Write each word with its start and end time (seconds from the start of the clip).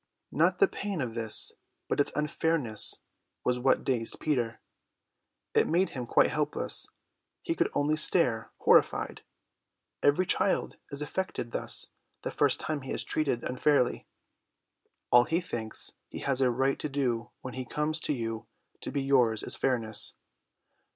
Not 0.31 0.57
the 0.57 0.67
pain 0.67 0.99
of 0.99 1.13
this 1.13 1.51
but 1.87 1.99
its 1.99 2.11
unfairness 2.15 3.01
was 3.43 3.59
what 3.59 3.83
dazed 3.83 4.19
Peter. 4.19 4.59
It 5.53 5.67
made 5.67 5.89
him 5.91 6.07
quite 6.07 6.31
helpless. 6.31 6.87
He 7.43 7.53
could 7.53 7.69
only 7.75 7.95
stare, 7.97 8.51
horrified. 8.57 9.21
Every 10.01 10.25
child 10.25 10.75
is 10.89 11.03
affected 11.03 11.51
thus 11.51 11.91
the 12.23 12.31
first 12.31 12.59
time 12.59 12.81
he 12.81 12.91
is 12.93 13.03
treated 13.03 13.43
unfairly. 13.43 14.07
All 15.11 15.25
he 15.25 15.39
thinks 15.39 15.93
he 16.09 16.21
has 16.21 16.41
a 16.41 16.49
right 16.49 16.79
to 16.79 17.29
when 17.41 17.53
he 17.53 17.63
comes 17.63 17.99
to 17.99 18.13
you 18.13 18.47
to 18.79 18.91
be 18.91 19.03
yours 19.03 19.43
is 19.43 19.55
fairness. 19.55 20.15